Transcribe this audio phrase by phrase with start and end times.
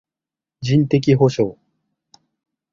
[0.61, 1.57] 人的補償